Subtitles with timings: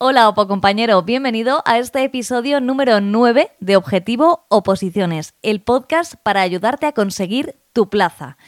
[0.00, 6.40] Hola Opo compañero, bienvenido a este episodio número 9 de Objetivo Oposiciones, el podcast para
[6.40, 8.38] ayudarte a conseguir tu plaza.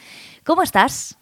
[0.45, 1.20] ¿Cómo estás?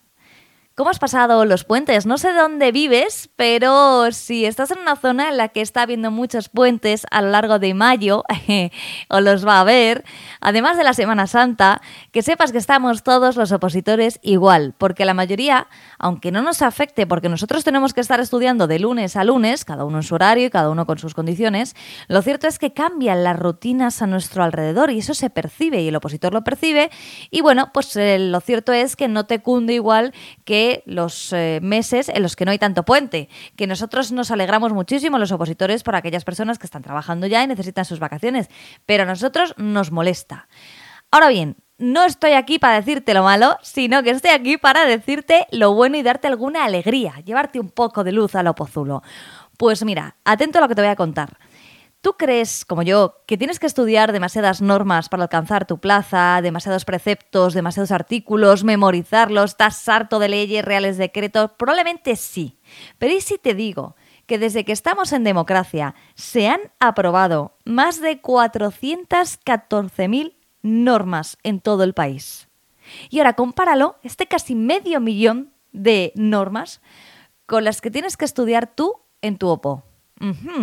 [0.79, 2.07] ¿Cómo has pasado los puentes?
[2.07, 6.13] No sé dónde vives, pero si estás en una zona en la que está habiendo
[6.13, 8.23] muchos puentes a lo largo de mayo,
[9.11, 10.05] o los va a haber,
[10.41, 11.83] además de la Semana Santa,
[12.13, 15.67] que sepas que estamos todos los opositores igual, porque la mayoría,
[15.99, 19.85] aunque no nos afecte, porque nosotros tenemos que estar estudiando de lunes a lunes, cada
[19.85, 21.75] uno en su horario y cada uno con sus condiciones,
[22.07, 25.89] lo cierto es que cambian las rutinas a nuestro alrededor y eso se percibe y
[25.89, 26.93] el opositor lo percibe
[27.33, 31.61] y bueno, pues eh, lo cierto es que no te cunde igual que los eh,
[31.63, 35.83] meses en los que no hay tanto puente, que nosotros nos alegramos muchísimo los opositores
[35.83, 38.49] por aquellas personas que están trabajando ya y necesitan sus vacaciones,
[38.87, 40.49] pero a nosotros nos molesta.
[41.11, 45.47] Ahora bien, no estoy aquí para decirte lo malo, sino que estoy aquí para decirte
[45.53, 49.03] lo bueno y darte alguna alegría, llevarte un poco de luz al opozulo.
[49.57, 51.39] Pues mira, atento a lo que te voy a contar.
[52.01, 56.85] ¿Tú crees, como yo, que tienes que estudiar demasiadas normas para alcanzar tu plaza, demasiados
[56.85, 61.51] preceptos, demasiados artículos, memorizarlos, estás harto de leyes, reales decretos?
[61.59, 62.57] Probablemente sí.
[62.99, 63.97] Pero ¿y si te digo
[64.27, 71.83] que desde que estamos en democracia se han aprobado más de 414.000 normas en todo
[71.83, 72.49] el país?
[73.11, 76.81] Y ahora compáralo, este casi medio millón de normas
[77.45, 79.88] con las que tienes que estudiar tú en tu OPO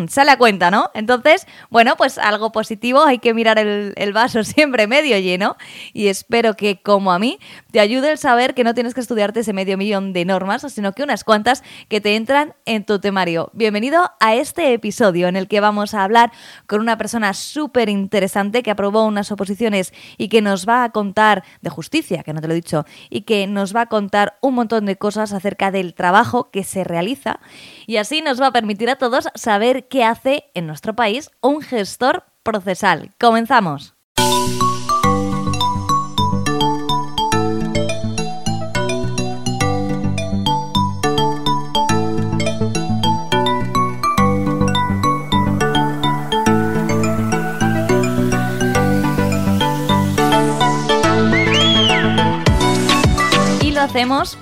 [0.08, 0.89] sale a cuenta, ¿no?
[0.94, 5.56] Entonces, bueno, pues algo positivo, hay que mirar el, el, vaso siempre medio lleno
[5.94, 7.39] y espero que, como a mí,
[7.72, 10.94] te ayude el saber que no tienes que estudiarte ese medio millón de normas, sino
[10.94, 13.50] que unas cuantas que te entran en tu temario.
[13.53, 16.31] Bienvenido a este episodio en el que vamos a hablar
[16.67, 21.44] con una persona súper interesante que aprobó unas oposiciones y que nos va a contar
[21.61, 24.56] de justicia, que no te lo he dicho, y que nos va a contar un
[24.56, 27.39] montón de cosas acerca del trabajo que se realiza
[27.88, 31.61] y así nos va a permitir a todos saber qué hace en nuestro país un
[31.61, 33.11] gestor procesal.
[33.19, 33.94] Comenzamos.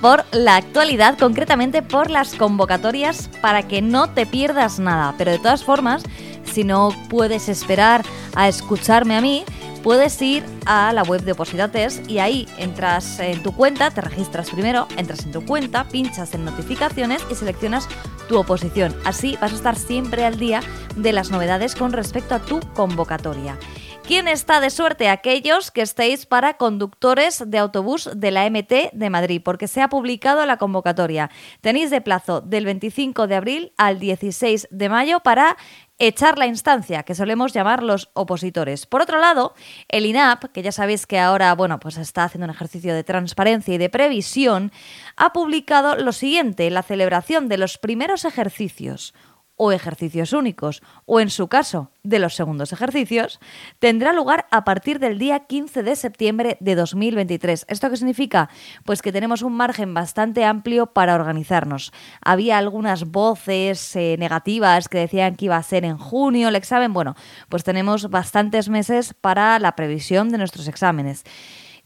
[0.02, 5.14] Por la actualidad, concretamente por las convocatorias, para que no te pierdas nada.
[5.16, 6.02] Pero de todas formas,
[6.44, 8.04] si no puedes esperar
[8.34, 9.44] a escucharme a mí,
[9.84, 14.50] puedes ir a la web de Oposidates y ahí entras en tu cuenta, te registras
[14.50, 17.88] primero, entras en tu cuenta, pinchas en notificaciones y seleccionas
[18.28, 18.96] tu oposición.
[19.06, 20.62] Así vas a estar siempre al día
[20.96, 23.60] de las novedades con respecto a tu convocatoria.
[24.06, 25.08] ¿Quién está de suerte?
[25.08, 29.88] Aquellos que estéis para conductores de autobús de la MT de Madrid, porque se ha
[29.88, 31.32] publicado la convocatoria.
[31.62, 35.56] Tenéis de plazo del 25 de abril al 16 de mayo para
[36.00, 38.86] echar la instancia, que solemos llamar los opositores.
[38.86, 39.54] Por otro lado,
[39.88, 43.74] el INAP, que ya sabéis que ahora, bueno, pues está haciendo un ejercicio de transparencia
[43.74, 44.74] y de previsión,
[45.16, 49.14] ha publicado lo siguiente, la celebración de los primeros ejercicios
[49.56, 53.40] o ejercicios únicos, o en su caso, de los segundos ejercicios,
[53.80, 57.66] tendrá lugar a partir del día 15 de septiembre de 2023.
[57.70, 58.50] ¿Esto qué significa?
[58.84, 61.94] Pues que tenemos un margen bastante amplio para organizarnos.
[62.22, 66.94] Había algunas voces eh, negativas que decían que iba a ser en junio el examen.
[66.94, 67.16] Bueno,
[67.48, 71.24] pues tenemos bastantes meses para la previsión de nuestros exámenes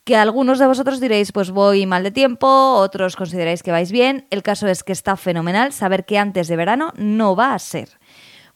[0.08, 4.26] que algunos de vosotros diréis, pues voy mal de tiempo, otros consideráis que vais bien.
[4.30, 7.90] El caso es que está fenomenal saber que antes de verano no va a ser.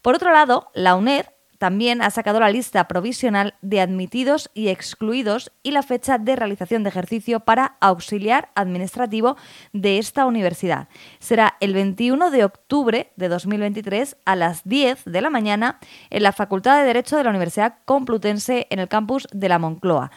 [0.02, 1.26] Por otro lado, la UNED
[1.58, 6.84] también ha sacado la lista provisional de admitidos y excluidos y la fecha de realización
[6.84, 9.36] de ejercicio para auxiliar administrativo
[9.74, 10.88] de esta universidad.
[11.20, 15.80] Será el 21 de octubre de 2023 a las 10 de la mañana
[16.12, 20.12] en la Facultad de Derecho de la Universidad Complutense en el campus de la Moncloa.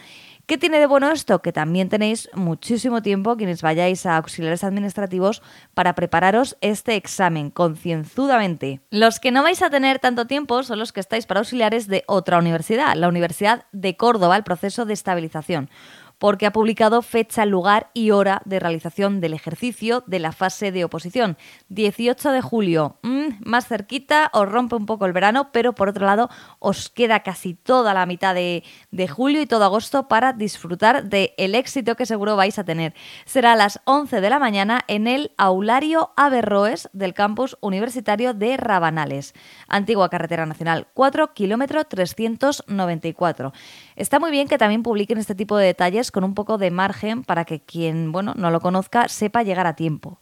[0.47, 1.41] ¿Qué tiene de bueno esto?
[1.41, 5.41] Que también tenéis muchísimo tiempo quienes vayáis a auxiliares administrativos
[5.73, 8.79] para prepararos este examen concienzudamente.
[8.91, 12.03] Los que no vais a tener tanto tiempo son los que estáis para auxiliares de
[12.05, 15.71] otra universidad, la Universidad de Córdoba, el proceso de estabilización
[16.17, 20.83] porque ha publicado fecha, lugar y hora de realización del ejercicio de la fase de
[20.83, 21.37] oposición.
[21.69, 26.05] 18 de julio, mm, más cerquita, os rompe un poco el verano, pero por otro
[26.05, 26.29] lado
[26.59, 28.63] os queda casi toda la mitad de,
[29.09, 32.93] julio y todo agosto para disfrutar del el éxito que seguro vais a tener.
[33.25, 38.57] Será a las 11 de la mañana en el Aulario Averroes del campus universitario de
[38.57, 39.33] Rabanales,
[39.67, 43.53] antigua carretera nacional 4, kilómetro 394.
[43.95, 47.23] Está muy bien que también publiquen este tipo de detalles con un poco de margen
[47.23, 50.19] para que quien bueno, no lo conozca sepa llegar a tiempo.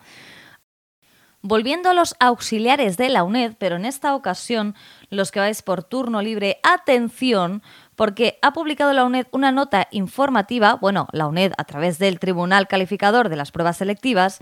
[1.46, 4.75] Volviendo a los auxiliares de la UNED, pero en esta ocasión
[5.10, 7.62] los que vais por turno libre, atención,
[7.98, 12.69] porque ha publicado la UNED una nota informativa, bueno, la UNED a través del Tribunal
[12.69, 14.40] Calificador de las Pruebas Selectivas,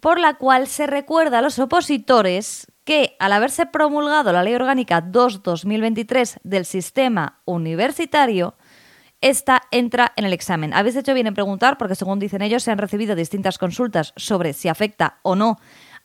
[0.00, 5.04] por la cual se recuerda a los opositores que, al haberse promulgado la Ley Orgánica
[5.04, 8.56] 2-2023 del sistema universitario,
[9.20, 10.72] esta entra en el examen.
[10.72, 14.52] Habéis hecho bien en preguntar porque, según dicen ellos, se han recibido distintas consultas sobre
[14.52, 15.58] si afecta o no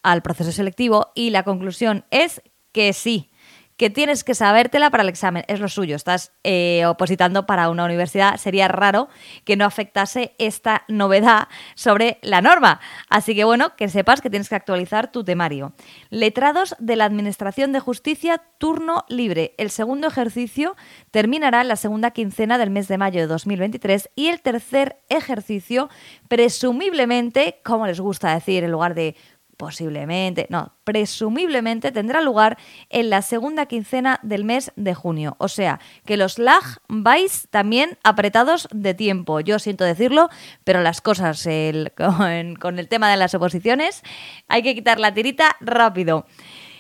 [0.03, 2.41] al proceso selectivo y la conclusión es
[2.71, 3.31] que sí
[3.77, 5.44] que tienes que sabértela para el examen.
[5.48, 5.95] Es lo suyo.
[5.95, 8.38] Estás eh, opositando para una universidad.
[8.38, 9.10] Sería raro
[9.44, 12.80] que no afectase esta novedad sobre la norma.
[13.10, 15.74] Así que bueno, que sepas que tienes que actualizar tu temario.
[16.10, 19.54] Letrados de la Administración de Justicia, turno libre.
[19.57, 20.75] El segundo ejercicio
[21.12, 25.89] terminará en la segunda quincena del mes de mayo de 2023 y el tercer ejercicio,
[26.28, 29.16] presumiblemente, como les gusta decir, en lugar de
[29.57, 32.57] posiblemente, no, presumiblemente tendrá lugar
[32.90, 35.36] en la segunda quincena del mes de junio.
[35.40, 39.40] O sea, que los lag vais también apretados de tiempo.
[39.40, 40.30] Yo siento decirlo,
[40.63, 41.48] pero las cosas
[41.98, 44.04] con, con el tema de las oposiciones
[44.48, 46.25] hay que quitar la tirita rápido.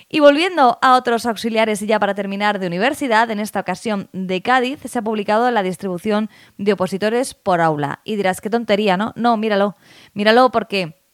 [0.07, 4.41] Y volviendo a otros auxiliares y ya para terminar de universidad, en esta ocasión de
[4.41, 8.01] Cádiz, se ha publicado la distribución de opositores por aula.
[8.03, 9.13] Y dirás, qué tontería, ¿no?
[9.15, 9.75] No, míralo,
[10.13, 11.04] míralo porque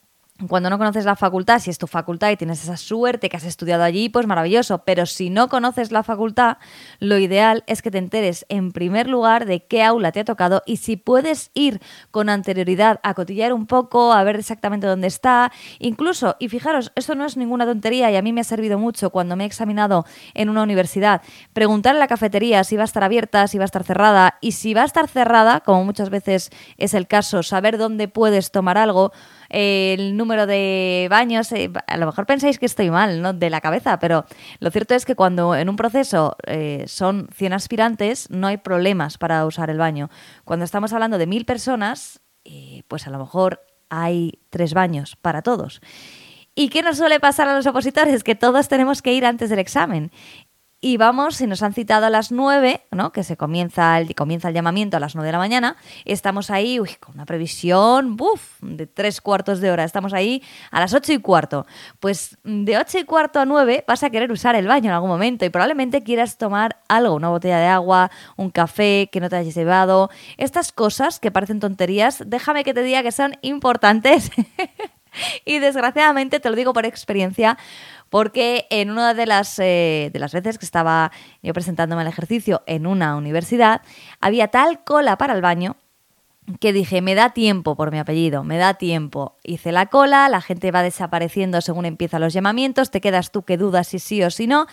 [0.48, 3.44] cuando no conoces la facultad, si es tu facultad y tienes esa suerte que has
[3.44, 4.84] estudiado allí, pues maravilloso.
[4.86, 6.58] Pero si no conoces la facultad,
[7.00, 10.64] lo ideal es que te enteres en primer lugar de qué aula te ha tocado
[10.66, 15.52] y si puedes ir con anterioridad a cotillar un poco, a ver exactamente dónde está.
[15.80, 19.10] Incluso, y fijaros, esto no es ninguna tontería y a mí me ha servido mucho
[19.10, 21.22] cuando me he examinado en una universidad.
[21.54, 24.54] Preguntar en la cafetería si va a estar abierta, si va a estar cerrada y
[24.54, 28.78] si va a estar cerrada, como muchas veces es el caso, saber dónde puedes tomar
[28.78, 29.12] algo
[29.52, 31.52] el número de baños.
[31.52, 33.34] Eh, a lo mejor pensáis que estoy mal, ¿no?
[33.34, 34.26] De la cabeza, pero
[34.60, 39.18] lo cierto es que cuando en un proceso eh, son 100 aspirantes, no hay problemas
[39.18, 40.10] para usar el baño.
[40.46, 45.42] Cuando estamos hablando de mil personas, eh, pues a lo mejor hay tres baños para
[45.42, 45.82] todos.
[46.54, 48.24] ¿Y qué nos suele pasar a los opositores?
[48.24, 50.12] Que todos tenemos que ir antes del examen
[50.84, 53.12] y vamos, si nos han citado a las 9, ¿no?
[53.12, 56.80] que se comienza el, comienza el llamamiento a las 9 de la mañana, estamos ahí
[57.00, 58.18] con una previsión
[58.62, 60.42] de tres cuartos de hora, estamos ahí
[60.72, 61.68] a las 8 y cuarto.
[62.00, 65.12] Pues de 8 y cuarto a 9 vas a querer usar el baño en algún
[65.12, 69.36] momento y probablemente quieras tomar algo, una botella de agua, un café que no te
[69.36, 70.10] hayas llevado.
[70.38, 74.32] Estas cosas que parecen tonterías, déjame que te diga que son importantes.
[75.46, 77.58] y desgraciadamente, te lo digo por experiencia,
[78.10, 81.12] porque en una de las, eh, de las veces que estaba
[81.42, 83.82] yo presentándome el ejercicio en una universidad,
[84.20, 85.78] había tal cola para el baño
[86.60, 89.38] que dije, me da tiempo por mi apellido, me da tiempo.
[89.44, 93.58] Hice la cola, la gente va desapareciendo según empiezan los llamamientos, te quedas tú que
[93.58, 94.66] dudas si sí o si no,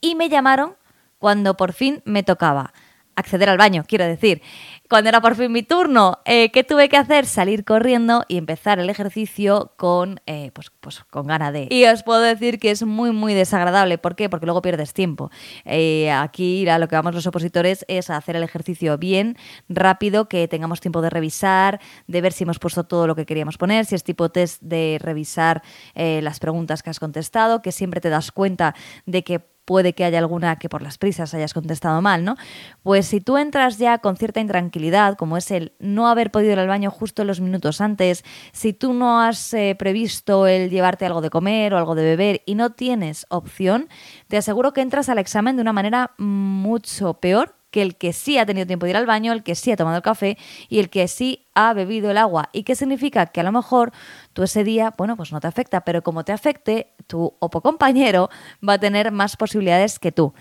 [0.00, 0.76] y me llamaron
[1.18, 2.72] cuando por fin me tocaba
[3.16, 4.42] acceder al baño, quiero decir.
[4.88, 7.26] Cuando era por fin mi turno, eh, ¿qué tuve que hacer?
[7.26, 11.66] Salir corriendo y empezar el ejercicio con, eh, pues, pues, con gana de.
[11.70, 13.98] Y os puedo decir que es muy, muy desagradable.
[13.98, 14.28] ¿Por qué?
[14.28, 15.30] Porque luego pierdes tiempo.
[15.64, 19.36] Eh, aquí a lo que vamos los opositores es hacer el ejercicio bien,
[19.68, 23.58] rápido, que tengamos tiempo de revisar, de ver si hemos puesto todo lo que queríamos
[23.58, 25.62] poner, si es tipo test de revisar
[25.94, 28.74] las preguntas que has contestado, que siempre te das cuenta
[29.06, 32.36] de que puede que haya alguna que por las prisas hayas contestado mal, ¿no?
[32.82, 36.58] Pues si tú entras ya con cierta intranquilidad, como es el no haber podido ir
[36.58, 41.20] al baño justo los minutos antes, si tú no has eh, previsto el llevarte algo
[41.20, 43.88] de comer o algo de beber y no tienes opción,
[44.28, 48.38] te aseguro que entras al examen de una manera mucho peor que el que sí
[48.38, 50.38] ha tenido tiempo de ir al baño, el que sí ha tomado el café
[50.70, 52.48] y el que sí ha bebido el agua.
[52.54, 53.26] ¿Y qué significa?
[53.26, 53.92] Que a lo mejor
[54.32, 58.30] tú ese día, bueno, pues no te afecta, pero como te afecte, tu opo compañero
[58.66, 60.32] va a tener más posibilidades que tú.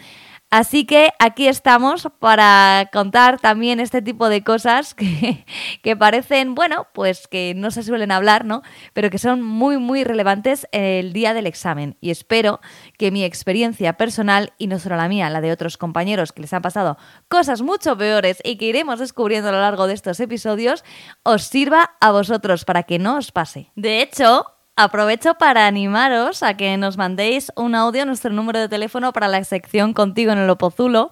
[0.51, 5.45] Así que aquí estamos para contar también este tipo de cosas que,
[5.83, 8.61] que, parecen, bueno, pues que no se suelen hablar, ¿no?
[8.93, 11.97] Pero que son muy, muy relevantes el día del examen.
[11.99, 12.61] Y espero
[12.97, 16.53] que mi experiencia personal, y no solo la mía, la de otros compañeros que les
[16.53, 16.97] han pasado
[17.27, 20.83] cosas mucho peores y que iremos descubriendo a lo largo de estos episodios,
[21.23, 23.71] os sirva a vosotros para que no os pase.
[23.75, 28.67] De hecho, Aprovecho para animaros a que nos mandéis un audio a nuestro número de
[28.67, 31.11] teléfono para la sección Contigo en el Opozulo,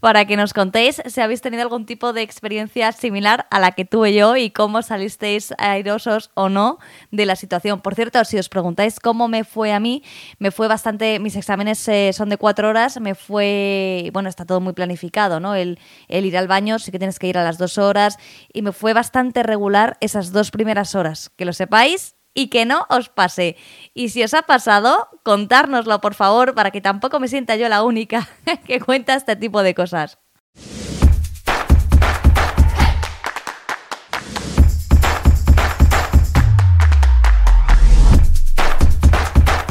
[0.00, 3.84] para que nos contéis si habéis tenido algún tipo de experiencia similar a la que
[3.84, 6.80] tuve yo y cómo salisteis airosos o no
[7.12, 7.80] de la situación.
[7.82, 10.02] Por cierto, si os preguntáis cómo me fue a mí,
[10.40, 14.60] me fue bastante, mis exámenes eh, son de cuatro horas, me fue, bueno, está todo
[14.60, 15.54] muy planificado, ¿no?
[15.54, 15.78] El,
[16.08, 18.18] el ir al baño, sí que tienes que ir a las dos horas
[18.52, 21.30] y me fue bastante regular esas dos primeras horas.
[21.36, 23.56] Que lo sepáis y que no os pase.
[23.94, 27.82] Y si os ha pasado, contárnoslo por favor para que tampoco me sienta yo la
[27.82, 28.28] única
[28.66, 30.18] que cuenta este tipo de cosas.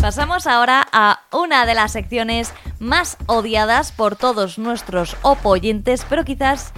[0.04, 6.74] Pasamos ahora a una de las secciones más odiadas por todos nuestros opoyentes, pero quizás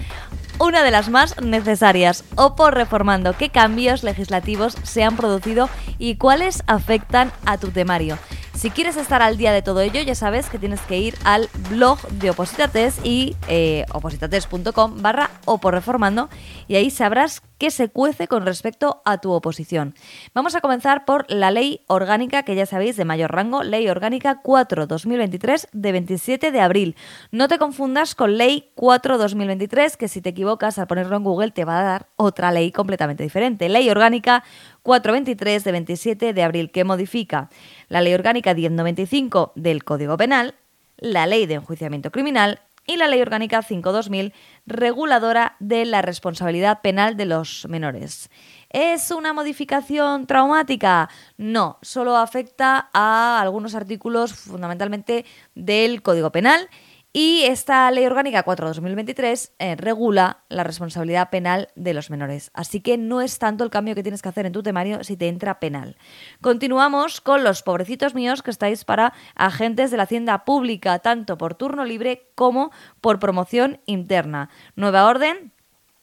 [0.58, 2.24] una de las más necesarias.
[2.34, 8.18] Opo reformando qué cambios legislativos se han producido y cuáles afectan a tu temario.
[8.66, 11.48] Si quieres estar al día de todo ello, ya sabes que tienes que ir al
[11.70, 16.28] blog de Opositates y eh, opositates.com barra oporreformando
[16.66, 19.94] y ahí sabrás qué se cuece con respecto a tu oposición.
[20.34, 24.42] Vamos a comenzar por la ley orgánica, que ya sabéis, de mayor rango, ley orgánica
[24.42, 26.96] 4-2023 de 27 de abril.
[27.30, 31.64] No te confundas con ley 4-2023, que si te equivocas al ponerlo en Google te
[31.64, 33.68] va a dar otra ley completamente diferente.
[33.68, 34.44] Ley orgánica
[34.86, 37.50] 423 de 27 de abril, que modifica
[37.88, 40.54] la Ley Orgánica 1095 del Código Penal,
[40.96, 44.32] la Ley de Enjuiciamiento Criminal y la Ley Orgánica 5-2000,
[44.64, 48.30] reguladora de la responsabilidad penal de los menores.
[48.70, 51.08] ¿Es una modificación traumática?
[51.36, 55.24] No, solo afecta a algunos artículos fundamentalmente
[55.56, 56.68] del Código Penal
[57.18, 62.50] y esta ley orgánica 4-2023 eh, regula la responsabilidad penal de los menores.
[62.52, 65.16] Así que no es tanto el cambio que tienes que hacer en tu temario si
[65.16, 65.96] te entra penal.
[66.42, 71.54] Continuamos con los pobrecitos míos que estáis para agentes de la hacienda pública, tanto por
[71.54, 72.70] turno libre como
[73.00, 74.50] por promoción interna.
[74.74, 75.54] Nueva orden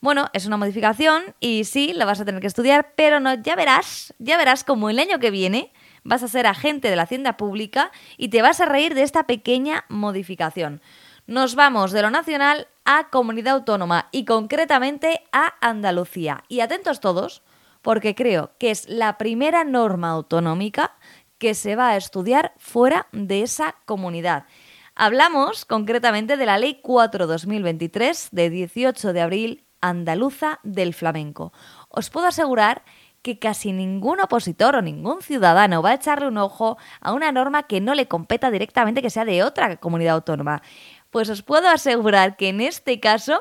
[0.04, 3.56] Bueno, es una modificación y sí, la vas a tener que estudiar, pero no, ya
[3.56, 7.38] verás, ya verás como el año que viene vas a ser agente de la hacienda
[7.38, 10.82] pública y te vas a reír de esta pequeña modificación.
[11.26, 16.44] Nos vamos de lo nacional a comunidad autónoma y concretamente a Andalucía.
[16.48, 17.40] Y atentos todos,
[17.80, 20.96] porque creo que es la primera norma autonómica
[21.38, 24.44] que se va a estudiar fuera de esa comunidad.
[24.96, 31.52] Hablamos concretamente de la Ley 4-2023 de 18 de abril andaluza del flamenco.
[31.88, 32.82] Os puedo asegurar
[33.22, 37.62] que casi ningún opositor o ningún ciudadano va a echarle un ojo a una norma
[37.62, 40.62] que no le competa directamente que sea de otra comunidad autónoma.
[41.10, 43.40] Pues os puedo asegurar que en este caso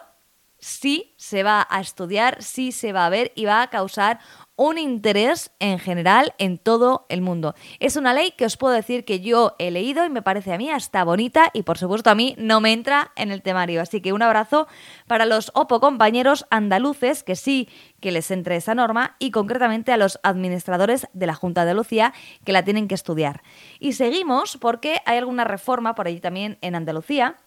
[0.63, 4.19] sí se va a estudiar, sí se va a ver y va a causar
[4.55, 7.53] un interés en general en todo el mundo.
[7.79, 10.57] Es una ley que os puedo decir que yo he leído y me parece a
[10.57, 13.81] mí hasta bonita y por supuesto a mí no me entra en el temario.
[13.81, 14.67] Así que un abrazo
[15.07, 17.67] para los OPO compañeros andaluces que sí
[17.99, 22.13] que les entre esa norma y concretamente a los administradores de la Junta de Andalucía
[22.45, 23.41] que la tienen que estudiar.
[23.79, 27.37] Y seguimos porque hay alguna reforma por allí también en Andalucía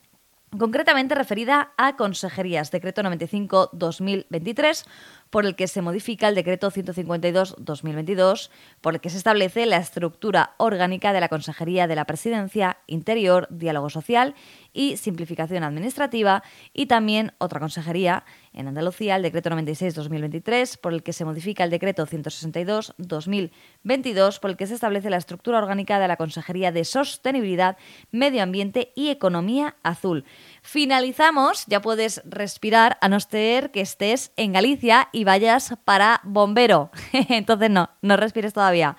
[0.58, 4.84] concretamente referida a consejerías, decreto 95-2023,
[5.30, 10.54] por el que se modifica el decreto 152-2022, por el que se establece la estructura
[10.56, 14.35] orgánica de la Consejería de la Presidencia, Interior, Diálogo Social
[14.73, 16.42] y Simplificación Administrativa,
[16.73, 21.71] y también otra consejería en Andalucía, el decreto 96-2023, por el que se modifica el
[21.71, 27.76] decreto 162-2022, por el que se establece la estructura orgánica de la Consejería de Sostenibilidad,
[28.11, 30.25] Medio Ambiente y Economía Azul.
[30.62, 36.90] Finalizamos, ya puedes respirar a no ser que estés en Galicia y vayas para bombero.
[37.12, 38.97] Entonces no, no respires todavía.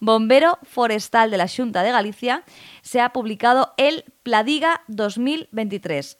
[0.00, 2.44] Bombero Forestal de la Junta de Galicia
[2.82, 6.18] se ha publicado el Pladiga 2023.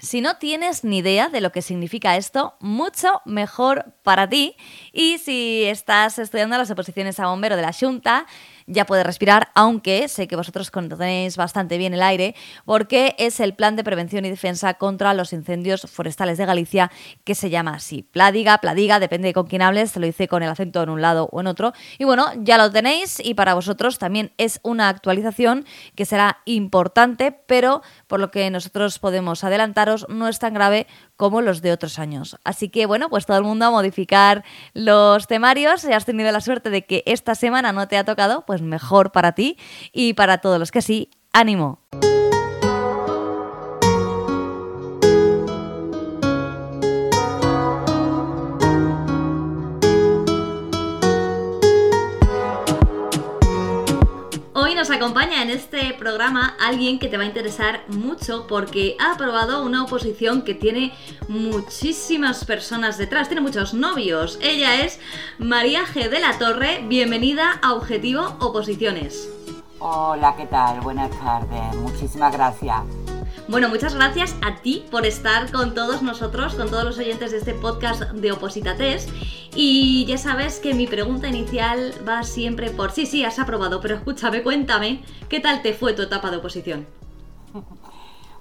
[0.00, 4.54] Si no tienes ni idea de lo que significa esto, mucho mejor para ti.
[4.92, 8.26] Y si estás estudiando las oposiciones a bombero de la Junta,
[8.68, 12.34] ya puede respirar, aunque sé que vosotros conocéis bastante bien el aire,
[12.64, 16.92] porque es el Plan de Prevención y Defensa contra los Incendios Forestales de Galicia,
[17.24, 18.02] que se llama así.
[18.02, 21.00] Pladiga, pladiga, depende de con quién hables, te lo dice con el acento en un
[21.00, 21.72] lado o en otro.
[21.98, 27.32] Y bueno, ya lo tenéis y para vosotros también es una actualización que será importante,
[27.32, 30.86] pero por lo que nosotros podemos adelantaros, no es tan grave
[31.18, 32.38] como los de otros años.
[32.44, 35.82] Así que bueno, pues todo el mundo a modificar los temarios.
[35.82, 39.12] Si has tenido la suerte de que esta semana no te ha tocado, pues mejor
[39.12, 39.58] para ti
[39.92, 41.80] y para todos los que sí, ánimo.
[54.94, 59.84] Acompaña en este programa alguien que te va a interesar mucho porque ha aprobado una
[59.84, 60.94] oposición que tiene
[61.28, 64.38] muchísimas personas detrás, tiene muchos novios.
[64.40, 65.00] Ella es
[65.38, 66.08] María G.
[66.08, 66.84] de la Torre.
[66.88, 69.28] Bienvenida a Objetivo Oposiciones.
[69.80, 70.80] Hola, ¿qué tal?
[70.80, 71.74] Buenas tardes.
[71.76, 72.82] Muchísimas gracias.
[73.48, 77.38] Bueno, muchas gracias a ti por estar con todos nosotros, con todos los oyentes de
[77.38, 79.08] este podcast de Opositates.
[79.54, 83.94] Y ya sabes que mi pregunta inicial va siempre por sí, sí, has aprobado, pero
[83.94, 86.86] escúchame, cuéntame, ¿qué tal te fue tu etapa de oposición?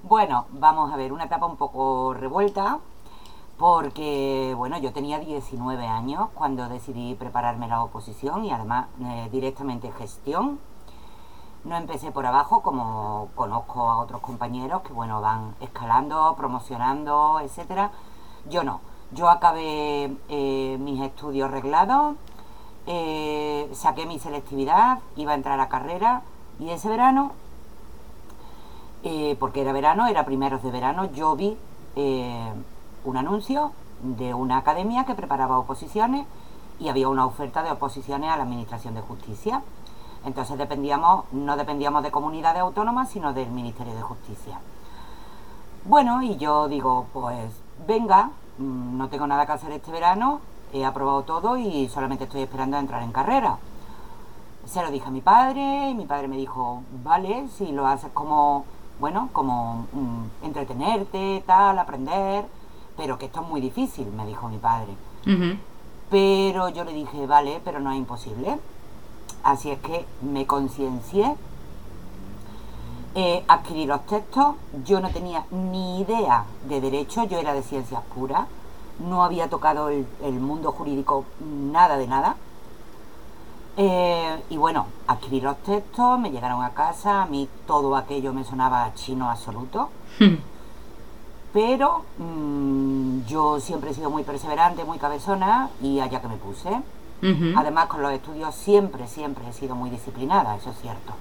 [0.04, 2.80] Bueno, vamos a ver, una etapa un poco revuelta,
[3.58, 9.90] porque, bueno, yo tenía 19 años cuando decidí prepararme la oposición y además eh, directamente
[9.98, 10.60] gestión
[11.64, 17.92] no empecé por abajo como conozco a otros compañeros que bueno van escalando, promocionando, etcétera.
[18.50, 18.80] Yo no.
[19.12, 22.16] Yo acabé eh, mis estudios reglados,
[22.88, 26.24] eh, saqué mi selectividad, iba a entrar a carrera
[26.60, 27.32] y ese verano,
[29.04, 31.58] eh, porque era verano, era primeros de verano, yo vi
[31.96, 33.72] un anuncio
[34.02, 36.28] de una academia que preparaba oposiciones
[36.80, 39.64] y había una oferta de oposiciones a la Administración de Justicia.
[40.28, 44.60] Entonces dependíamos, no dependíamos de comunidades autónomas, sino del Ministerio de Justicia.
[45.86, 47.50] Bueno, y yo digo, pues
[47.88, 50.42] venga, mm, no tengo nada que hacer este verano,
[50.74, 53.58] he aprobado todo y solamente estoy esperando a entrar en carrera.
[54.66, 58.12] Se lo dije a mi padre y mi padre me dijo, vale, si lo haces
[58.14, 58.66] como,
[59.00, 62.44] bueno, como mm, entretenerte, tal, aprender,
[62.98, 64.94] pero que esto es muy difícil, me dijo mi padre.
[66.10, 68.60] Pero yo le dije, vale, pero no es imposible.
[69.44, 71.36] Así es que me conciencié,
[73.16, 78.04] eh, adquirí los textos, yo no tenía ni idea de derecho, yo era de ciencias
[78.14, 78.48] puras,
[79.00, 80.06] no había tocado el,
[80.40, 81.26] mundo jurídico
[81.72, 82.36] nada de nada.
[83.76, 88.44] Eh, y bueno, adquirí los textos, me llegaron a casa, a mí todo aquello me
[88.44, 89.90] sonaba chino absoluto.
[90.20, 90.36] Hmm.
[91.54, 96.70] Pero mm, yo siempre he sido muy perseverante, muy cabezona y allá que me puse.
[97.22, 101.14] Además, con los estudios siempre, siempre he sido muy disciplinada, eso es cierto.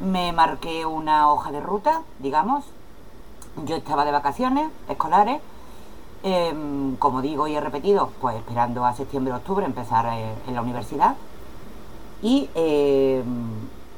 [0.00, 2.64] Me marqué una hoja de ruta, digamos.
[3.64, 5.40] Yo estaba de vacaciones escolares.
[6.24, 10.62] Em, como digo y he repetido, pues esperando a septiembre octubre empezar eh, en la
[10.62, 11.14] universidad.
[12.22, 13.24] Y em,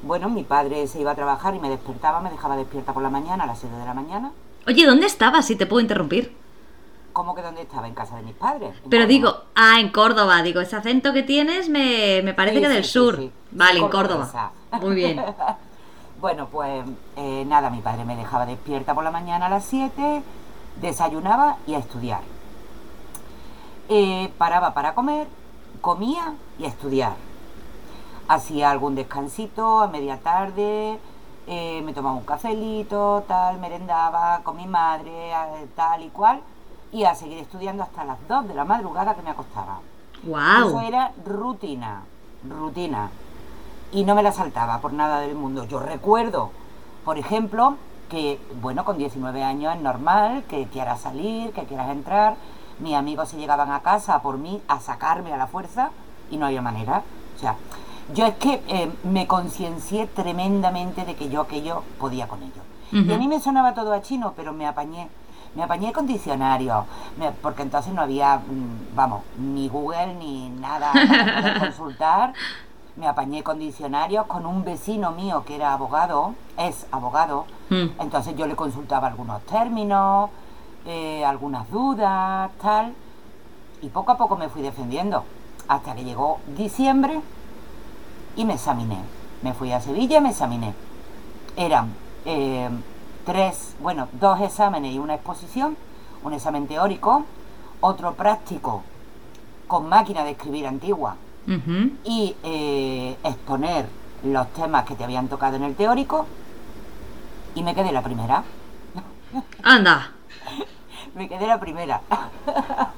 [0.03, 3.11] bueno, mi padre se iba a trabajar y me despertaba, me dejaba despierta por la
[3.11, 4.33] mañana a las 7 de la mañana.
[4.67, 5.47] Oye, ¿dónde estabas?
[5.47, 6.37] Si te puedo interrumpir.
[7.21, 7.87] ¿Cómo que dónde estaba?
[7.87, 8.75] En casa de mis padres.
[8.89, 13.21] Pero digo, ah, en Córdoba, digo, ese acento que tienes me, parece que del sur.
[13.51, 14.53] vale, en Córdoba.
[14.81, 15.23] Muy bien.
[16.23, 16.83] bueno, pues
[17.17, 20.23] eh, nada, mi padre me dejaba despierta por la mañana a las 7,
[20.81, 22.23] desayunaba y a estudiar.
[23.91, 25.27] Eh, paraba para comer,
[25.83, 27.17] comía y a estudiar.
[28.29, 30.99] Hacía algún descansito a media tarde,
[31.47, 35.35] eh, me tomaba un cafelito, tal, merendaba con mi madre,
[35.77, 36.41] tal y cual
[36.93, 39.81] y a seguir estudiando hasta las 2 de la madrugada que me acostaba.
[40.25, 40.69] Wow.
[40.69, 42.03] Eso era rutina,
[42.49, 43.11] rutina.
[43.93, 45.65] Y no me la saltaba por nada del mundo.
[45.65, 46.51] Yo recuerdo,
[47.05, 47.77] por ejemplo,
[48.09, 52.37] que, bueno, con 19 años es normal que quieras salir, que quieras entrar.
[52.79, 55.91] Mis amigos se llegaban a casa por mí a sacarme a la fuerza
[56.31, 57.03] y no había manera.
[57.37, 57.57] O sea,
[58.15, 62.63] yo es que eh, me conciencié tremendamente de que yo aquello podía con ello.
[62.93, 65.09] Y a mí me sonaba todo a chino, pero me apañé
[65.55, 66.85] me apañé con diccionario,
[67.43, 72.33] porque entonces no había, mm, vamos, ni Google ni nada para consultar.
[72.97, 78.01] Me apañé con diccionarios con un vecino mío que era abogado, es abogado, mm.
[78.01, 80.31] entonces yo le consultaba algunos términos,
[80.87, 82.95] eh, algunas dudas, tal,
[83.81, 85.25] y poco a poco me fui defendiendo,
[85.69, 87.21] hasta que llegó diciembre
[88.37, 88.99] y me examiné.
[89.43, 90.75] Me fui a Sevilla y me examiné.
[91.57, 92.69] Eran eh,
[93.25, 95.77] tres, bueno, dos exámenes y una exposición,
[96.23, 97.25] un examen teórico,
[97.81, 98.83] otro práctico
[99.67, 101.17] con máquina de escribir antigua
[102.05, 103.87] y eh, exponer
[104.25, 106.27] los temas que te habían tocado en el teórico
[107.55, 108.45] y me quedé la primera.
[109.63, 110.13] Anda.
[111.15, 112.01] me quedé la primera.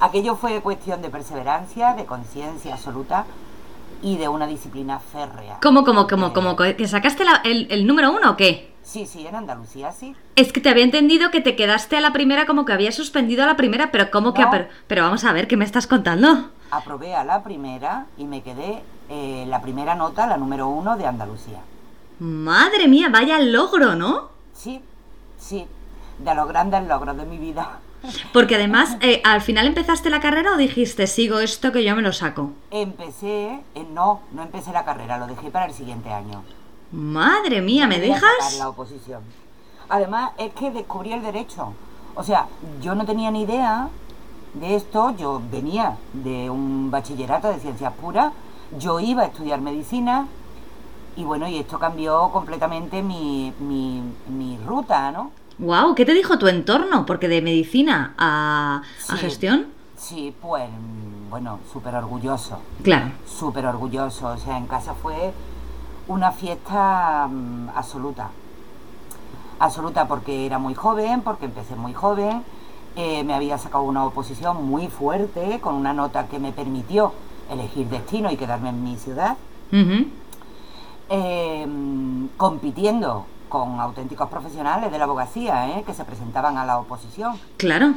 [0.00, 3.26] Aquello fue cuestión de perseverancia, de conciencia absoluta
[4.02, 5.58] y de una disciplina férrea.
[5.62, 6.56] ¿Cómo, cómo, cómo, eh, cómo?
[6.56, 8.69] ¿Que sacaste el, el número uno o qué?
[8.82, 10.16] Sí, sí, en Andalucía sí.
[10.36, 13.44] Es que te había entendido que te quedaste a la primera como que había suspendido
[13.44, 14.44] a la primera, pero ¿cómo que...
[14.86, 16.50] Pero, vamos a ver, ¿qué me estás contando?
[16.70, 21.06] Aprobé a la primera y me quedé eh, la primera nota, la número uno de
[21.06, 21.58] Andalucía.
[22.18, 24.30] Madre mía, vaya logro, ¿no?
[24.54, 24.82] Sí,
[25.38, 25.66] sí.
[26.18, 27.78] de los grandes logros de mi vida.
[28.32, 32.02] Porque además, eh, ¿al final empezaste la carrera o dijiste, sigo esto que yo me
[32.02, 32.52] lo saco?
[32.70, 36.42] Empecé, eh, no, no empecé la carrera, lo dejé para el siguiente año.
[36.92, 38.58] Madre mía, ¿me dejas?
[38.58, 39.22] la oposición.
[39.88, 41.72] Además, es que descubrí el derecho.
[42.14, 42.46] O sea,
[42.80, 43.88] yo no tenía ni idea
[44.54, 45.14] de esto.
[45.16, 48.32] Yo venía de un bachillerato de ciencias puras.
[48.78, 50.26] Yo iba a estudiar medicina.
[51.16, 55.32] Y bueno, y esto cambió completamente mi, mi, mi ruta, ¿no?
[55.58, 57.04] Wow, ¿qué te dijo tu entorno?
[57.04, 59.66] Porque de medicina a, a gestión.
[59.96, 60.68] Sí, pues,
[61.28, 62.58] bueno, súper orgulloso.
[62.82, 63.10] Claro.
[63.26, 64.28] súper orgulloso.
[64.28, 65.32] O sea, en casa fue
[66.10, 68.30] una fiesta mm, absoluta.
[69.60, 72.42] Absoluta porque era muy joven, porque empecé muy joven.
[72.96, 77.12] eh, me había sacado una oposición muy fuerte, con una nota que me permitió
[77.48, 79.36] elegir destino y quedarme en mi ciudad.
[81.08, 85.84] Eh, mm, compitiendo con auténticos profesionales de la abogacía, ¿eh?
[85.84, 87.38] que se presentaban a la oposición.
[87.56, 87.94] Claro.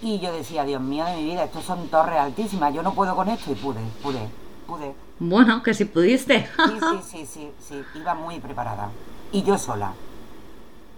[0.00, 3.14] Y yo decía, Dios mío de mi vida, estos son torres altísimas, yo no puedo
[3.14, 3.52] con esto.
[3.52, 4.20] Y pude, pude,
[4.68, 4.94] pude.
[5.18, 6.48] Bueno, que si pudiste.
[6.66, 8.90] Sí, sí, sí, sí, sí, iba muy preparada.
[9.32, 9.92] Y yo sola.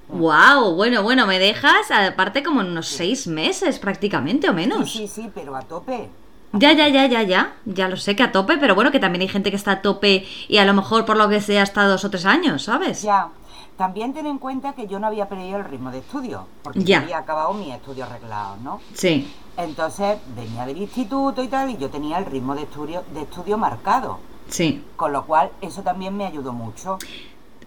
[0.09, 4.93] wow, bueno, bueno, me dejas aparte como en unos seis meses prácticamente o Sí, menos.
[4.93, 6.11] sí, sí, pero a tope.
[6.53, 7.55] Ya, ya, ya, ya, ya.
[7.65, 9.83] Ya lo sé que a tope, pero bueno, que también hay gente que está a
[9.83, 13.03] tope y a lo mejor por lo que sea hasta dos o tres años, ¿sabes?
[13.03, 13.29] Ya.
[13.81, 16.99] También ten en cuenta que yo no había perdido el ritmo de estudio, porque Ya.
[17.01, 18.79] había acabado mis estudios reglados, ¿no?
[18.93, 19.27] Sí.
[19.57, 23.57] Entonces venía del instituto y tal, y yo tenía el ritmo de estudio, de estudio
[23.57, 24.19] marcado.
[24.51, 24.85] Sí.
[24.97, 26.99] Con lo cual, eso también me ayudó mucho.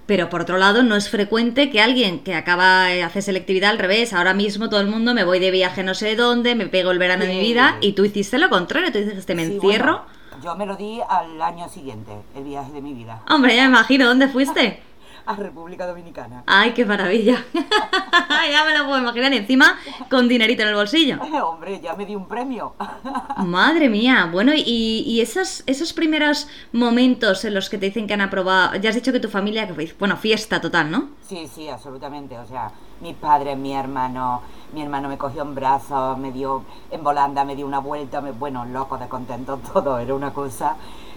[0.05, 3.79] Pero por otro lado, no es frecuente que alguien que acaba de hacer selectividad al
[3.79, 6.91] revés, ahora mismo todo el mundo me voy de viaje no sé dónde, me pego
[6.91, 10.03] el verano de mi vida, y tú hiciste lo contrario, tú dijiste, me Sí, encierro.
[10.29, 13.63] bueno, yo me lo di al año siguiente, el viaje de mi vida, Hombre, ya
[13.63, 14.79] me imagino, ¿dónde fuiste?
[15.25, 16.43] a República Dominicana.
[16.45, 17.43] Ay, qué maravilla.
[17.53, 19.77] ya me lo puedo imaginar, encima
[20.09, 21.17] con dinerito en el bolsillo.
[21.43, 22.73] Hombre, ya me di un premio.
[23.37, 28.13] Madre mía, bueno, y, y esos, esos primeros momentos en los que te dicen que
[28.13, 29.67] han aprobado, ya has dicho que tu familia,
[29.99, 31.09] bueno, fiesta total, ¿no?
[31.27, 32.37] Sí, sí, absolutamente.
[32.37, 34.41] O sea, mis padres, mi hermano,
[34.73, 38.31] mi hermano me cogió en brazos, me dio en volanda, me dio una vuelta, me-
[38.31, 39.97] bueno, loco de contento todo.
[39.99, 40.75] Era una cosa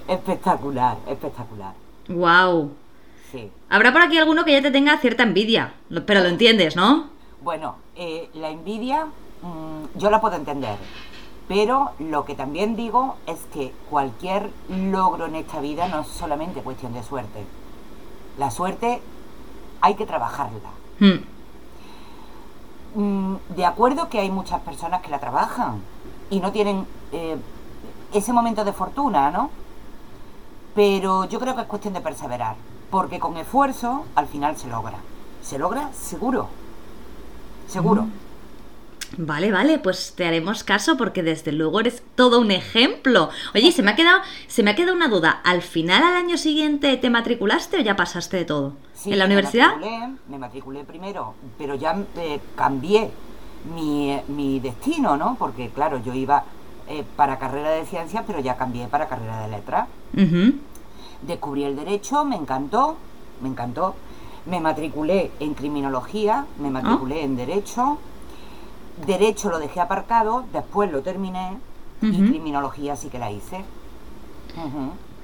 [0.09, 1.75] espectacular, espectacular.
[2.09, 2.71] Wow.
[3.31, 3.51] Sí.
[3.69, 5.75] Habrá por aquí alguno que ya te tenga cierta envidia,
[6.07, 7.09] pero lo entiendes, ¿no?
[7.43, 10.77] Bueno, eh, la envidia mm, yo la puedo entender,
[11.49, 16.61] pero lo que también digo es que cualquier logro en esta vida no es solamente
[16.61, 17.45] cuestión de suerte.
[18.39, 19.01] La suerte
[19.81, 20.71] hay que trabajarla.
[20.99, 21.37] Hmm.
[22.97, 25.83] Mm, de acuerdo que hay muchas personas que la trabajan
[26.31, 27.37] y no tienen eh,
[28.13, 29.51] ese momento de fortuna, ¿no?
[30.75, 32.57] Pero yo creo que es cuestión de perseverar,
[32.91, 34.99] porque con esfuerzo al final se logra.
[35.43, 36.49] Se logra seguro.
[37.69, 38.07] Seguro.
[39.19, 43.31] Vale, vale, pues te haremos caso porque desde luego eres todo un ejemplo.
[43.55, 45.41] Oye, se me ha quedado, se me ha quedado una duda.
[45.45, 48.73] ¿Al final al año siguiente te matriculaste o ya pasaste de todo?
[48.95, 49.77] Sí, ¿En la me universidad?
[49.77, 53.11] matriculé, me matriculé primero, pero ya eh, cambié
[53.75, 55.37] mi, mi destino, ¿no?
[55.39, 56.43] Porque claro, yo iba
[56.89, 59.87] eh, para carrera de ciencias, pero ya cambié para carrera de letras.
[60.15, 60.55] Ujú.
[61.27, 62.97] Descubrí el derecho, me encantó,
[63.41, 63.95] me encantó.
[64.47, 67.99] Me matriculé en criminología, me matriculé en derecho.
[69.07, 71.59] Derecho lo dejé aparcado, después lo terminé
[72.01, 73.65] y criminología sí que la hice.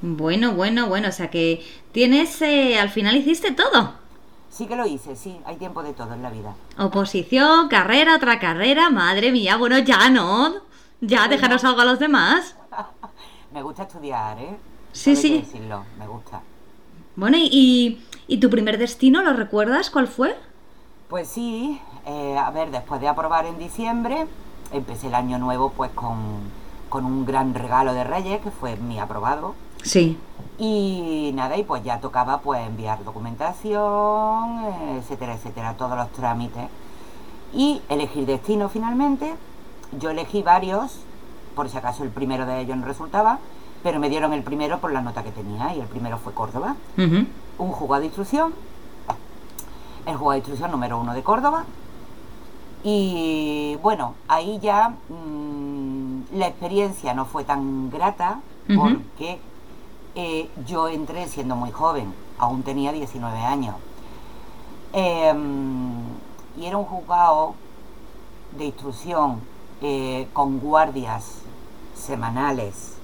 [0.01, 3.93] Bueno, bueno, bueno, o sea que tienes, eh, al final hiciste todo.
[4.51, 6.55] Sí que lo hice, sí, hay tiempo de todo en la vida.
[6.77, 10.55] Oposición, carrera, otra carrera, madre mía, bueno, ya no.
[11.01, 12.57] Ya, déjanos algo a los demás.
[13.55, 14.57] Me gusta estudiar, ¿eh?
[14.93, 15.41] Sí, sí.
[15.41, 16.41] decirlo, me gusta.
[17.17, 19.91] Bueno, y, y, ¿y tu primer destino lo recuerdas?
[19.91, 20.37] ¿Cuál fue?
[21.09, 24.27] Pues sí, eh, a ver, después de aprobar en diciembre,
[24.73, 26.17] empecé el año nuevo pues con,
[26.89, 29.55] con un gran regalo de Reyes, que fue mi aprobado.
[29.83, 30.17] Sí.
[30.59, 34.65] Y nada, y pues ya tocaba pues enviar documentación,
[34.97, 36.69] etcétera, etcétera, todos los trámites.
[37.55, 39.35] Y elegir destino finalmente.
[39.99, 41.01] Yo elegí varios,
[41.55, 43.39] por si acaso el primero de ellos no resultaba,
[43.83, 46.77] pero me dieron el primero por la nota que tenía y el primero fue Córdoba.
[46.97, 48.55] Un juzgado de instrucción,
[50.07, 51.65] el juzgado de instrucción número uno de Córdoba.
[52.85, 58.41] Y bueno, ahí ya mm, la experiencia no fue tan grata
[58.75, 59.39] porque
[60.15, 63.77] eh, yo entré siendo muy joven, aún tenía 19 años.
[64.93, 66.03] Em,
[66.57, 67.55] y era un juzgado
[68.57, 69.41] de instrucción
[69.81, 71.39] eh, con guardias
[71.97, 72.99] semanales,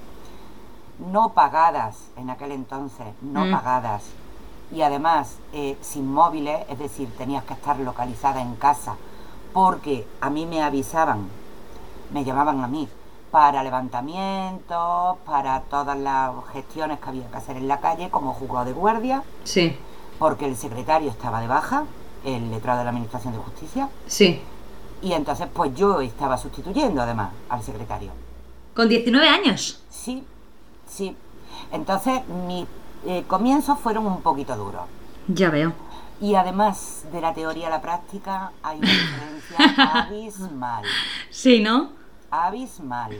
[0.99, 3.51] no pagadas en aquel entonces, no Mm.
[3.51, 4.03] pagadas.
[4.71, 8.95] Y además eh, sin móviles, es decir, tenías que estar localizada en casa
[9.53, 11.27] porque a mí me avisaban,
[12.13, 12.87] me llamaban a mí
[13.31, 18.65] para levantamientos, para todas las gestiones que había que hacer en la calle como juzgado
[18.65, 19.75] de guardia, Sí,
[20.17, 21.85] porque el secretario estaba de baja,
[22.23, 24.41] el letrado de la Administración de Justicia, sí.
[25.01, 28.11] y entonces pues yo estaba sustituyendo además al secretario.
[28.75, 29.83] Con 19 años.
[29.89, 30.23] Sí,
[30.89, 31.15] sí.
[31.71, 32.67] Entonces mis
[33.05, 34.83] eh, comienzos fueron un poquito duros.
[35.27, 35.73] Ya veo.
[36.19, 40.83] Y además de la teoría a la práctica hay una diferencia abismal.
[41.31, 41.99] Sí, ¿no?
[42.31, 43.17] abismal.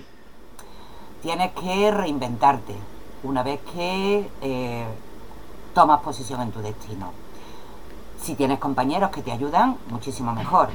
[1.21, 2.75] Tienes que reinventarte
[3.23, 4.85] una vez que eh,
[5.73, 7.11] tomas posición en tu destino.
[8.21, 10.69] Si tienes compañeros que te ayudan, muchísimo mejor.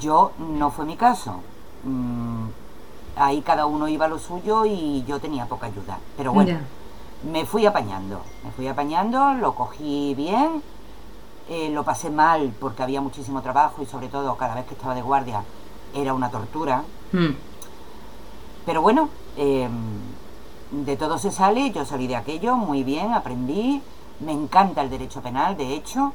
[0.00, 1.40] Yo no fue mi caso.
[1.84, 2.46] Mm,
[3.16, 5.98] ahí cada uno iba a lo suyo y yo tenía poca ayuda.
[6.16, 6.58] Pero bueno,
[7.30, 8.20] me fui apañando.
[8.44, 10.62] Me fui apañando, lo cogí bien.
[11.48, 14.94] eh, lo pasé mal porque había muchísimo trabajo y sobre todo cada vez que estaba
[14.94, 15.44] de guardia
[15.94, 16.82] era una tortura.
[17.12, 17.34] Mm.
[18.64, 19.68] Pero bueno, eh,
[20.70, 23.80] de todo se sale, yo salí de aquello muy bien, aprendí,
[24.20, 26.12] me encanta el derecho penal, de hecho,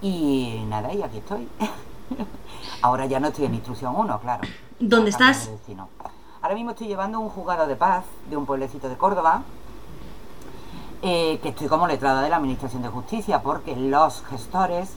[0.00, 1.46] y nada, y aquí estoy.
[2.82, 4.42] Ahora ya no estoy en instrucción 1, claro.
[4.88, 5.50] ¿Dónde estás?
[6.42, 9.42] Ahora mismo estoy llevando un juzgado de paz de un pueblecito de Córdoba,
[11.02, 14.94] eh, que estoy como letrada de la Administración de Justicia, porque los gestores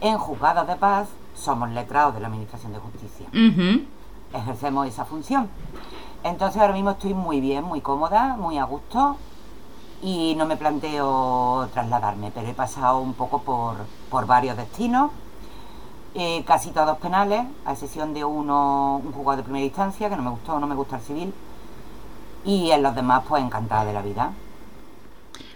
[0.00, 3.26] en juzgados de paz somos letrados de la Administración de Justicia
[4.32, 5.48] ejercemos esa función.
[6.24, 9.16] Entonces ahora mismo estoy muy bien, muy cómoda, muy a gusto
[10.02, 13.76] y no me planteo trasladarme, pero he pasado un poco por,
[14.10, 15.10] por varios destinos,
[16.14, 20.22] eh, casi todos penales, a excepción de uno, un juzgado de primera instancia, que no
[20.22, 21.34] me gustó, no me gusta el civil,
[22.44, 24.32] y en los demás pues encantada de la vida.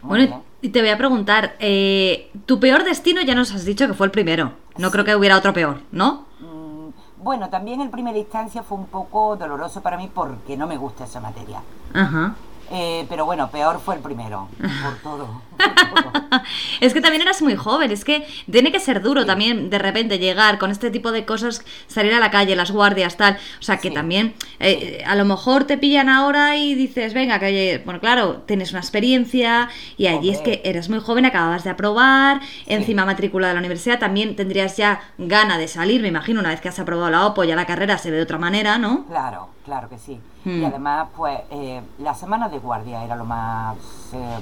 [0.03, 3.87] Muy Bueno, y te voy a preguntar, eh, tu peor destino ya nos has dicho
[3.87, 4.53] que fue el primero.
[4.77, 6.25] No creo que hubiera otro peor, ¿no?
[6.41, 6.91] Mm,
[7.23, 11.05] Bueno, también en primera instancia fue un poco doloroso para mí porque no me gusta
[11.05, 11.61] esa materia.
[11.95, 12.35] Ajá.
[12.71, 15.29] Eh, pero bueno, peor fue el primero, por todo.
[16.81, 20.19] Es que también eras muy joven, es que tiene que ser duro también de repente
[20.19, 23.39] llegar con este tipo de cosas, salir a la calle, las guardias, tal.
[23.61, 23.95] O sea, que Sí.
[23.95, 28.71] también eh, a lo mejor te pillan ahora y dices, venga, que bueno, claro, tienes
[28.71, 33.55] una experiencia y allí es que eres muy joven, acababas de aprobar, encima matrícula de
[33.55, 37.11] la universidad, también tendrías ya gana de salir, me imagino, una vez que has aprobado
[37.11, 39.05] la OPO, ya la carrera se ve de otra manera, ¿no?
[39.07, 40.19] Claro, claro que sí.
[40.45, 40.63] Hmm.
[40.63, 43.77] Y además, pues, eh, las semanas de guardia era lo más
[44.13, 44.39] eh,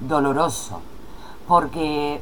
[0.00, 0.80] doloroso.
[1.46, 2.20] Porque eh,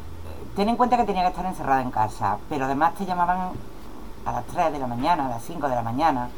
[0.54, 3.50] ten en cuenta que tenía que estar encerrada en casa, pero además te llamaban
[4.24, 6.28] a las 3 de la mañana, a las 5 de la mañana.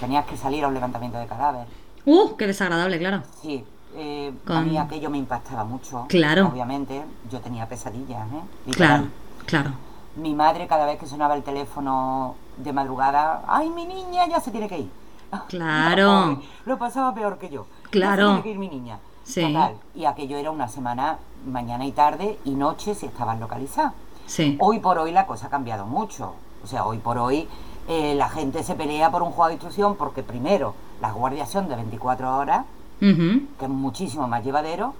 [0.00, 1.66] Tenías que salir a un levantamiento de cadáver.
[2.04, 2.34] ¡Uh!
[2.36, 3.22] ¡Qué desagradable, claro!
[3.40, 6.06] Sí, eh, a Con- mí aquello me impactaba mucho.
[6.08, 6.48] Claro.
[6.48, 8.72] Obviamente, yo tenía pesadillas, ¿eh?
[8.72, 9.10] Claro, Literal.
[9.46, 9.70] claro.
[10.16, 14.50] Mi madre cada vez que sonaba el teléfono de madrugada, ¡ay, mi niña ya se
[14.50, 14.90] tiene que ir!
[15.48, 16.40] Claro.
[16.66, 17.66] Lo pasaba peor que yo.
[17.90, 18.22] Claro.
[18.30, 18.98] Ya se tiene que ir mi niña.
[19.24, 19.42] Sí.
[19.42, 19.74] Total.
[19.94, 23.92] Y aquello era una semana, mañana y tarde y noche si estaban localizadas.
[24.26, 24.56] Sí.
[24.60, 26.34] Hoy por hoy la cosa ha cambiado mucho.
[26.62, 27.48] O sea, hoy por hoy
[27.88, 31.68] eh, la gente se pelea por un juego de instrucción porque primero las guardias son
[31.68, 32.64] de 24 horas,
[33.00, 34.94] que es muchísimo más llevadero,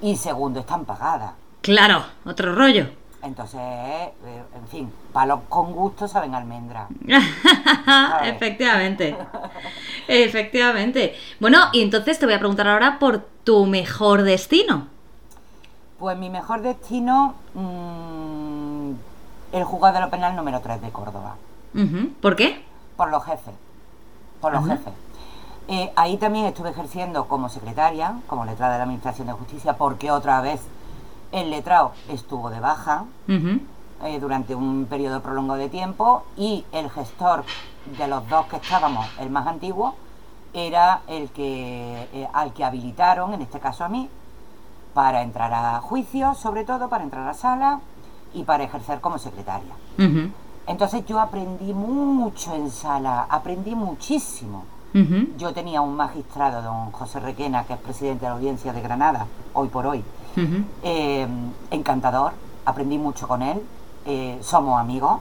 [0.00, 1.32] y segundo están pagadas.
[1.60, 2.88] Claro, otro rollo.
[3.22, 6.88] Entonces, eh, en fin, palos con gusto saben almendra.
[8.24, 9.16] Efectivamente.
[10.08, 11.14] Efectivamente.
[11.38, 14.86] Bueno, y entonces te voy a preguntar ahora por tu mejor destino.
[15.98, 18.92] Pues mi mejor destino, mm,
[19.52, 21.36] el juzgado de lo penal número 3 de Córdoba.
[22.22, 22.64] ¿Por qué?
[22.96, 23.54] Por los jefes.
[24.40, 24.94] Por los jefes.
[25.68, 30.10] Eh, ahí también estuve ejerciendo como secretaria, como letrada de la Administración de Justicia, porque
[30.10, 30.60] otra vez
[31.32, 37.44] el letrado estuvo de baja eh, durante un periodo prolongado de tiempo y el gestor
[37.98, 39.94] de los dos que estábamos, el más antiguo,
[40.52, 44.08] era el que eh, al que habilitaron, en este caso a mí,
[44.94, 47.80] para entrar a juicio, sobre todo para entrar a sala
[48.34, 49.72] y para ejercer como secretaria.
[50.66, 54.64] Entonces yo aprendí mucho en sala, aprendí muchísimo.
[55.36, 59.26] Yo tenía un magistrado, don José Requena, que es presidente de la Audiencia de Granada,
[59.52, 60.02] hoy por hoy,
[60.82, 61.26] Eh,
[61.70, 62.32] encantador,
[62.64, 63.62] aprendí mucho con él,
[64.06, 65.20] eh, somos amigos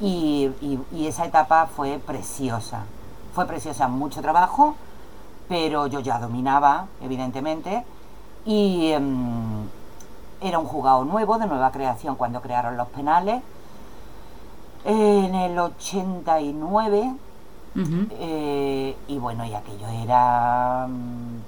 [0.00, 2.84] y, y- y esa etapa fue preciosa.
[3.34, 4.74] Fue preciosa, mucho trabajo,
[5.48, 7.84] pero yo ya dominaba, evidentemente,
[8.44, 9.68] y em,
[10.40, 13.42] era un juzgado nuevo, de nueva creación, cuando crearon los penales.
[14.84, 17.12] En el 89,
[17.76, 18.06] Ujú.
[18.12, 20.88] eh, y bueno, y aquello era,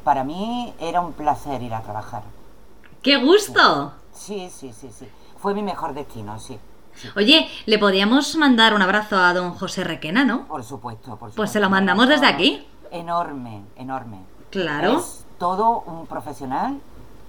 [0.04, 2.22] para mí, era un placer ir a trabajar.
[3.02, 3.92] ¡Qué gusto!
[4.14, 5.06] Sí, sí, sí, sí.
[5.38, 6.58] Fue mi mejor destino, sí.
[7.16, 10.46] Oye, le podíamos mandar un abrazo a don José Requena, ¿no?
[10.46, 11.36] Por supuesto, por supuesto.
[11.36, 12.66] Pues se lo mandamos desde aquí.
[12.90, 14.18] Enorme, enorme.
[14.50, 14.98] Claro.
[14.98, 16.78] Es todo un profesional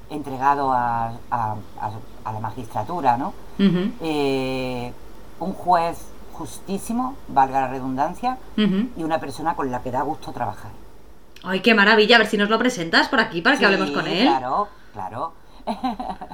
[0.09, 1.91] entregado a, a- a-
[2.25, 3.33] a la magistratura, ¿no?
[4.01, 4.91] Eh,
[5.39, 5.97] un juez
[6.33, 10.71] justísimo, valga la redundancia, y una persona con la que da gusto trabajar.
[11.43, 12.17] Ay, qué maravilla.
[12.17, 14.27] A ver si nos lo presentas por aquí para que hablemos con él.
[14.27, 15.33] Claro, claro.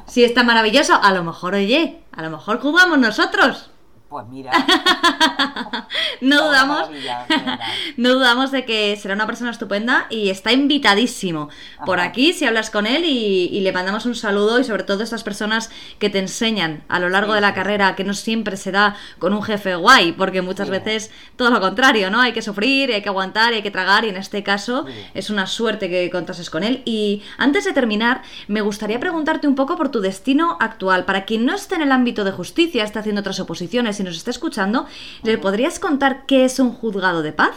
[0.05, 3.69] Si es tan maravilloso, a lo mejor, oye, a lo mejor jugamos nosotros.
[4.09, 4.51] Pues mira.
[6.21, 6.89] No dudamos.
[7.97, 11.49] No dudamos de que será una persona estupenda y está invitadísimo
[11.85, 15.03] por aquí si hablas con él y, y le mandamos un saludo y sobre todo
[15.03, 15.69] estas personas
[15.99, 18.95] que te enseñan a lo largo Sí, de la carrera que no siempre se da
[19.19, 20.71] con un jefe guay, porque muchas Sí.
[20.71, 22.21] veces todo lo contrario, ¿no?
[22.21, 24.93] Hay que sufrir, hay que aguantar, hay que tragar y en este caso Sí.
[25.13, 26.81] es una suerte que contases con él.
[26.85, 31.05] Y antes de terminar, me gustaría preguntarte un poco por tu destino actual.
[31.05, 34.15] Para quien no esté en el ámbito de justicia, está haciendo otras oposiciones y nos
[34.17, 34.85] está escuchando,
[35.23, 37.51] ¿le podrías contar qué es un juzgado de paz?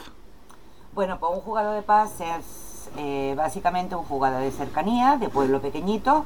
[0.94, 5.61] Bueno, pues un juzgado de paz es eh, básicamente un juzgado de cercanía, de pueblo
[5.61, 6.24] pequeñito.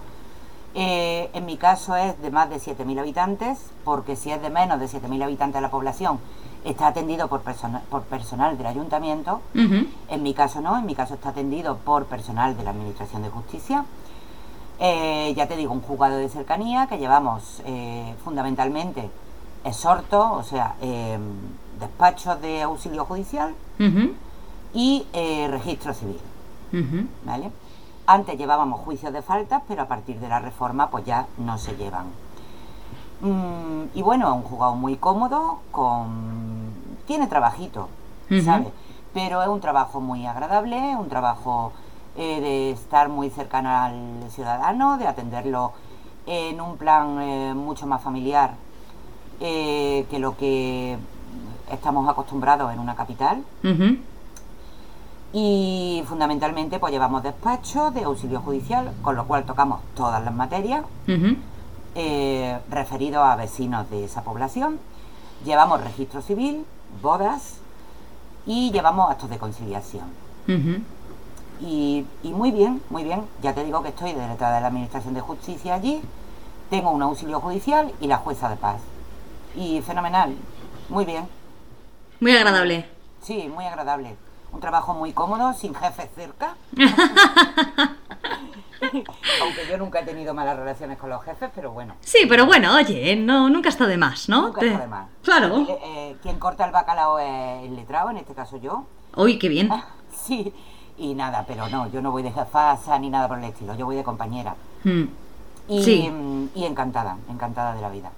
[0.74, 4.79] Eh, en mi caso es de más de 7.000 habitantes, porque si es de menos
[4.79, 6.18] de 7.000 habitantes la población,
[6.64, 9.40] está atendido por, persona- por personal del ayuntamiento.
[9.55, 13.31] En mi caso no, en mi caso está atendido por personal de la Administración de
[13.31, 13.85] Justicia.
[14.79, 19.09] Eh, ya te digo, un juzgado de cercanía que llevamos eh, fundamentalmente
[19.66, 21.18] exhortos, o sea, eh,
[21.81, 23.55] despachos de auxilio judicial
[24.72, 26.20] y eh, registro civil.
[27.24, 27.50] ¿vale?
[28.07, 31.76] Antes llevábamos juicios de faltas, pero a partir de la reforma pues ya no se
[31.76, 32.07] llevan.
[33.20, 36.70] Mm, y bueno, un juzgado muy cómodo, con
[37.07, 37.88] tiene trabajito.
[38.44, 38.68] ¿sabes?
[39.14, 41.72] Pero es un trabajo muy agradable, un trabajo
[42.16, 45.72] eh, de estar muy cercano al ciudadano, de atenderlo
[46.26, 48.55] en un plan eh, mucho más familiar
[49.40, 50.96] eh, que lo que
[51.70, 53.42] estamos acostumbrados en una capital.
[55.33, 60.85] Y fundamentalmente pues llevamos despacho de auxilio judicial, con lo cual tocamos todas las materias
[61.07, 61.37] Ujú.
[61.94, 64.79] eh, referidos a vecinos de esa población.
[65.44, 66.64] Llevamos registro civil,
[67.03, 67.59] bodas
[68.46, 70.05] y llevamos actos de conciliación.
[71.61, 73.22] Y, y muy bien, muy bien.
[73.42, 76.01] Ya te digo que estoy detrás de la Administración de Justicia allí.
[76.70, 78.81] Tengo un auxilio judicial y la jueza de paz.
[79.57, 80.35] Y fenomenal.
[80.88, 81.27] Muy bien.
[82.21, 82.88] Muy agradable.
[83.23, 84.16] Sí, muy agradable.
[84.53, 86.55] Un trabajo muy cómodo, sin jefes cerca.
[89.42, 91.95] Aunque yo nunca he tenido malas relaciones con los jefes, pero bueno.
[92.01, 94.42] Sí, pero bueno, oye, no, nunca está de más, ¿no?
[94.49, 95.09] Nunca Te- está de más.
[95.25, 95.57] Claro.
[95.59, 98.85] Eh, eh, quien corta el bacalao es el letrado, en este caso yo.
[99.16, 99.71] Uy, qué bien.
[100.16, 100.53] Sí,
[100.97, 103.85] y nada, pero no, yo no voy de jefasa ni nada por el estilo, yo
[103.85, 104.57] voy de compañera.
[104.83, 105.03] Mm.
[105.69, 106.09] Y, Sí.
[106.11, 108.11] mm, y encantada, encantada de la vida.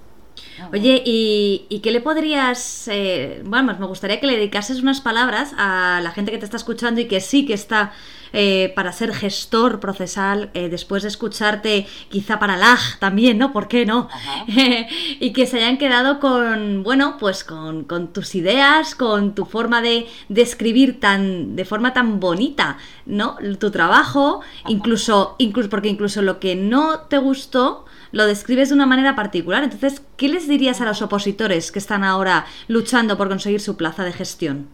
[0.73, 2.89] Oye, ¿y, y qué le podrías...
[2.89, 6.57] eh, vamos, me gustaría que le dedicases unas palabras a la gente que te está
[6.57, 7.93] escuchando y que sí que está
[8.33, 13.53] eh, para ser gestor procesal, eh, después de escucharte quizá para LAG también, ¿no?
[13.53, 14.09] ¿Por qué no?
[15.21, 19.81] Y que se hayan quedado con, bueno, pues con, con tus ideas, con tu forma
[19.81, 23.37] de, de escribir tan, de forma tan bonita, ¿no?
[23.59, 28.87] Tu trabajo, incluso, incluso, porque incluso lo que no te gustó lo describes de una
[28.87, 29.63] manera particular.
[29.63, 34.05] Entonces, ¿qué les dirías a los opositores que están ahora luchando por conseguir su plaza
[34.05, 34.69] de gestión?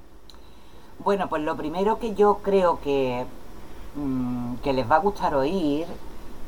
[0.98, 3.24] Bueno, pues lo primero que yo creo que,
[3.96, 5.86] mm, que les va a gustar oír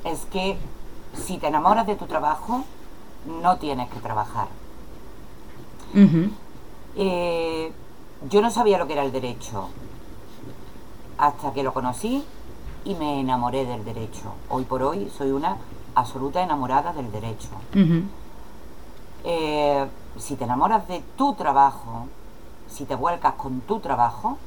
[0.04, 0.56] es que
[1.14, 2.64] si te enamoras de tu trabajo,
[3.42, 4.48] no tienes que trabajar.
[6.96, 7.72] Eh,
[8.28, 9.68] yo no sabía lo que era el derecho
[11.18, 12.22] hasta que lo conocí
[12.84, 14.34] y me enamoré del derecho.
[14.48, 15.56] Hoy por hoy soy una
[15.96, 17.48] absoluta enamorada del derecho.
[19.24, 19.86] Eh,
[20.18, 22.06] si te enamoras de tu trabajo,
[22.68, 24.38] si te vuelcas con tu trabajo,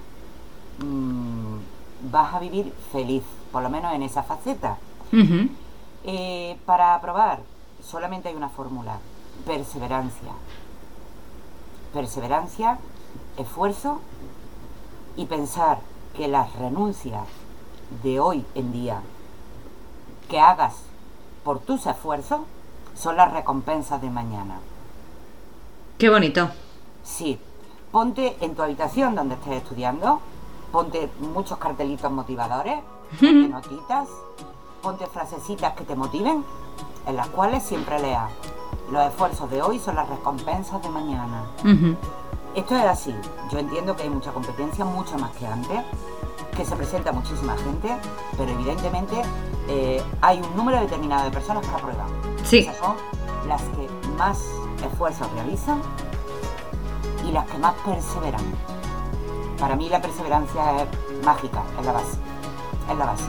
[0.78, 1.58] mm,
[2.12, 4.78] vas a vivir feliz, por lo menos en esa faceta.
[6.04, 7.40] Eh, para aprobar,
[7.84, 9.00] solamente hay una fórmula,
[9.46, 10.32] perseverancia.
[11.94, 12.78] Perseverancia,
[13.38, 14.00] esfuerzo
[15.18, 15.80] y pensar
[16.16, 17.26] que las renuncias
[18.04, 19.02] de hoy en día
[20.30, 20.89] que hagas
[21.44, 22.42] por tus esfuerzos
[22.96, 24.60] son las recompensas de mañana.
[25.98, 26.50] Qué bonito.
[27.04, 27.40] Sí,
[27.92, 30.20] ponte en tu habitación donde estés estudiando,
[30.72, 32.80] ponte muchos cartelitos motivadores,
[33.20, 34.08] ponte notitas,
[34.82, 36.44] ponte frasecitas que te motiven,
[37.08, 38.32] en las cuales siempre leas.
[38.92, 41.44] Los esfuerzos de hoy son las recompensas de mañana.
[42.56, 43.16] Esto es así.
[43.52, 45.84] Yo entiendo que hay mucha competencia, mucho más que antes,
[46.56, 47.96] que se presenta muchísima gente,
[48.38, 49.22] pero evidentemente
[49.68, 52.08] eh, hay un número determinado de personas que aprueban.
[52.44, 52.60] Sí.
[52.60, 52.96] Esas son
[53.48, 53.88] las que
[54.18, 54.40] más
[54.84, 55.82] esfuerzos realizan
[57.28, 58.44] y las que más perseveran.
[59.60, 62.18] Para mí la perseverancia es mágica, es la base.
[62.90, 63.26] Es la base.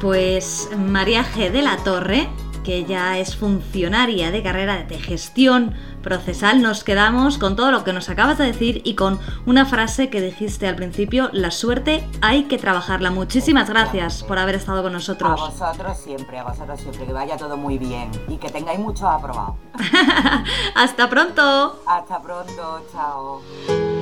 [0.00, 1.50] Pues María G.
[1.50, 2.28] de la Torre,
[2.64, 7.92] que ya es funcionaria de carrera de gestión procesal, nos quedamos con todo lo que
[7.92, 12.44] nos acabas de decir y con una frase que dijiste al principio, la suerte hay
[12.44, 13.10] que trabajarla.
[13.10, 15.40] Muchísimas gracias por haber estado con nosotros.
[15.40, 19.04] A vosotros siempre, a vosotros siempre, que vaya todo muy bien y que tengáis muchos
[19.04, 19.54] aprobados.
[20.74, 21.80] Hasta pronto.
[21.86, 23.93] Hasta pronto, chao.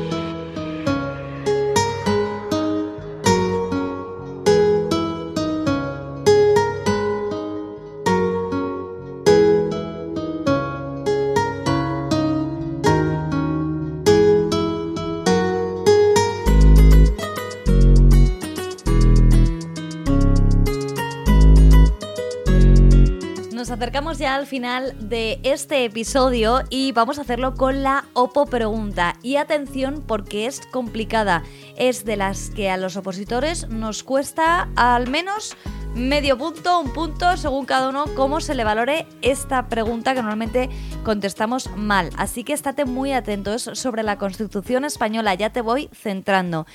[23.83, 29.17] Acercamos ya al final de este episodio y vamos a hacerlo con la Opo Pregunta.
[29.25, 31.43] Y atención porque es complicada.
[31.77, 35.57] Es de las que a los opositores nos cuesta al menos
[35.97, 40.71] medio punto, un punto, según cada uno, cómo se le valore esta pregunta que normalmente
[41.03, 42.11] contestamos mal.
[42.17, 46.67] Así que estate muy atento, es sobre la Constitución española, ya te voy centrando.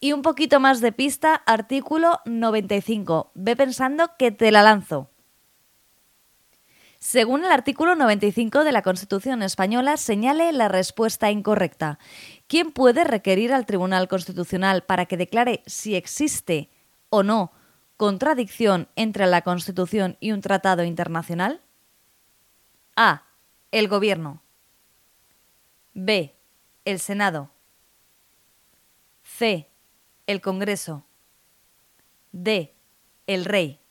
[0.00, 3.32] Y un poquito más de pista, artículo 95.
[3.34, 5.10] Ve pensando que te la lanzo.
[7.04, 11.98] Según el artículo 95 de la Constitución española, señale la respuesta incorrecta.
[12.46, 16.70] ¿Quién puede requerir al Tribunal Constitucional para que declare si existe
[17.10, 17.52] o no
[17.98, 21.60] contradicción entre la Constitución y un tratado internacional?
[22.96, 23.24] A.
[23.70, 24.40] El Gobierno.
[25.92, 26.34] B.
[26.86, 27.50] El Senado.
[29.22, 29.68] C.
[30.26, 31.04] El Congreso.
[32.32, 32.74] D.
[33.26, 33.83] El Rey.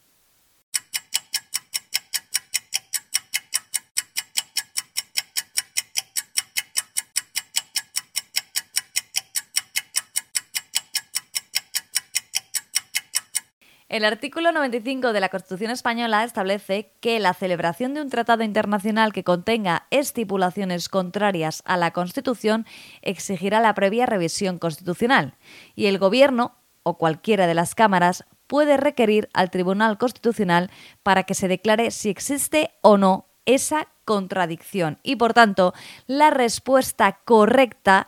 [13.94, 19.14] El artículo 95 de la Constitución española establece que la celebración de un tratado internacional
[19.14, 22.66] que contenga estipulaciones contrarias a la Constitución
[23.04, 25.36] exigirá la previa revisión constitucional
[25.76, 30.72] y el Gobierno o cualquiera de las cámaras puede requerir al Tribunal Constitucional
[31.04, 34.98] para que se declare si existe o no esa contradicción.
[35.04, 35.76] Y por tanto,
[36.08, 38.08] la respuesta correcta,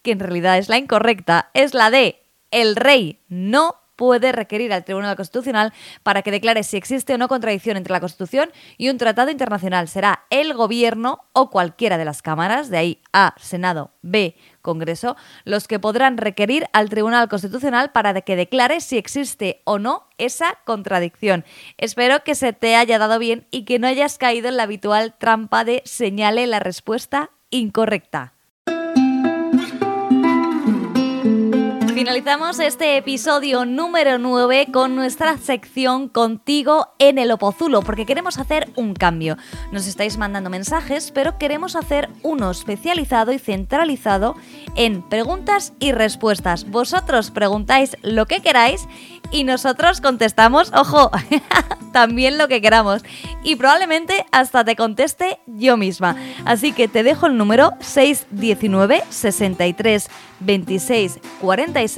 [0.00, 4.84] que en realidad es la incorrecta, es la de el rey no puede requerir al
[4.84, 5.72] Tribunal Constitucional
[6.02, 9.88] para que declare si existe o no contradicción entre la Constitución y un tratado internacional.
[9.88, 15.66] Será el Gobierno o cualquiera de las cámaras, de ahí A, Senado, B, Congreso, los
[15.66, 21.44] que podrán requerir al Tribunal Constitucional para que declare si existe o no esa contradicción.
[21.78, 25.14] Espero que se te haya dado bien y que no hayas caído en la habitual
[25.18, 28.35] trampa de señale la respuesta incorrecta.
[32.06, 38.70] Finalizamos este episodio número 9 con nuestra sección Contigo en el Opozulo, porque queremos hacer
[38.76, 39.36] un cambio.
[39.72, 44.36] Nos estáis mandando mensajes, pero queremos hacer uno especializado y centralizado
[44.76, 46.70] en preguntas y respuestas.
[46.70, 48.86] Vosotros preguntáis lo que queráis
[49.32, 51.10] y nosotros contestamos, ojo,
[51.92, 53.02] también lo que queramos.
[53.42, 56.14] Y probablemente hasta te conteste yo misma.
[56.44, 61.95] Así que te dejo el número 619 63 26 46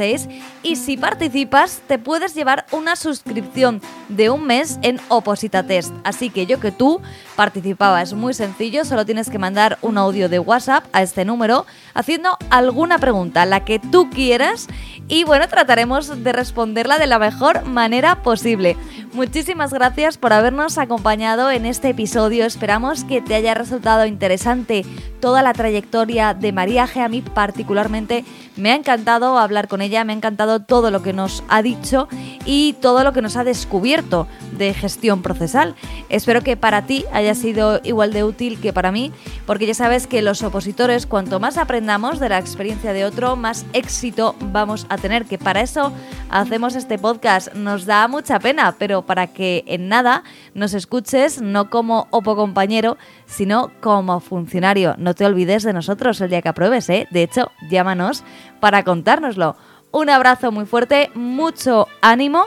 [0.62, 5.92] y si participas te puedes llevar una suscripción de un mes en Oposita Test.
[6.04, 7.00] Así que yo que tú
[7.34, 11.66] participaba, es muy sencillo, solo tienes que mandar un audio de WhatsApp a este número
[11.94, 14.68] haciendo alguna pregunta, la que tú quieras
[15.08, 18.76] y bueno, trataremos de responderla de la mejor manera posible.
[19.12, 22.44] Muchísimas gracias por habernos acompañado en este episodio.
[22.44, 24.84] Esperamos que te haya resultado interesante
[25.20, 27.04] toda la trayectoria de María G.
[27.04, 28.24] A mí particularmente
[28.56, 32.08] me ha encantado hablar con ella, me ha encantado todo lo que nos ha dicho
[32.44, 35.74] y todo lo que nos ha descubierto de gestión procesal.
[36.08, 39.12] Espero que para ti haya sido igual de útil que para mí,
[39.46, 43.64] porque ya sabes que los opositores, cuanto más aprendamos de la experiencia de otro, más
[43.72, 45.92] éxito vamos a tener, que para eso
[46.30, 47.54] hacemos este podcast.
[47.54, 50.24] Nos da mucha pena, pero para que en nada
[50.54, 52.96] nos escuches, no como opo compañero,
[53.26, 54.94] sino como funcionario.
[54.98, 57.08] No te olvides de nosotros el día que apruebes, ¿eh?
[57.10, 58.24] De hecho, llámanos
[58.60, 59.56] para contárnoslo.
[59.90, 62.44] Un abrazo muy fuerte, mucho ánimo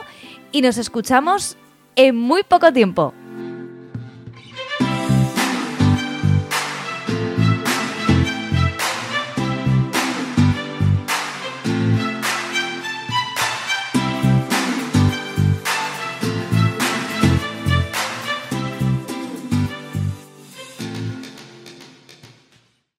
[0.52, 1.56] y nos escuchamos
[1.96, 3.14] en muy poco tiempo.